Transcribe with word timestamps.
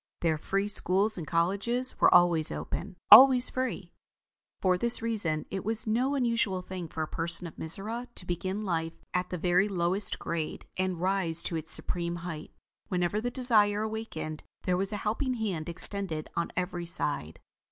Their 0.21 0.39
free 0.39 0.67
schools 0.67 1.15
and 1.15 1.27
colleges 1.27 1.95
were 2.01 2.11
always 2.11 2.51
open: 2.51 2.95
always 3.11 3.51
free. 3.51 3.93
For 4.59 4.75
this 4.75 4.99
reason, 4.99 5.45
it 5.51 5.63
was 5.63 5.85
no 5.85 6.15
unusual 6.15 6.63
thing 6.63 6.87
for 6.87 7.03
a 7.03 7.07
person 7.07 7.45
in 7.45 7.53
Mizora 7.53 8.07
to 8.15 8.25
begin 8.25 8.63
life 8.65 8.93
at 9.13 9.29
the 9.29 9.37
very 9.37 9.69
lowest 9.69 10.17
grade 10.17 10.65
and 10.75 10.99
rise 10.99 11.43
to 11.43 11.55
its 11.55 11.71
supreme 11.71 12.15
height. 12.25 12.49
Whenever 12.87 13.21
the 13.21 13.29
desire 13.29 13.83
awakened, 13.83 14.41
there 14.63 14.75
was 14.75 14.91
a 14.91 14.97
helping 15.05 15.35
hand 15.35 15.69
extended 15.69 16.31
on 16.35 16.51
every 16.57 16.87
side. 16.87 17.39